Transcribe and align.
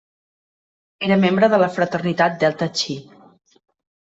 Era 1.07 1.17
membre 1.25 1.49
de 1.55 1.59
la 1.65 1.69
fraternitat 1.75 2.41
Delta 2.45 2.71
Chi. 2.81 2.97